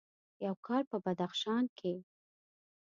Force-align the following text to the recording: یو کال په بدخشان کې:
یو 0.45 0.55
کال 0.67 0.83
په 0.91 0.97
بدخشان 1.05 1.63
کې: 1.79 1.93